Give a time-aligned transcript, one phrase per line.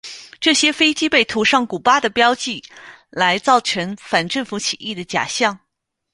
[0.39, 2.63] 这些飞机被涂上古巴的标记
[3.11, 5.59] 来造成反政府起义的假象。